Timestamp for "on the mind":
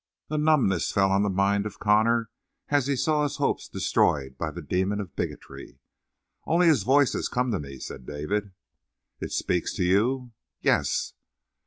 1.11-1.67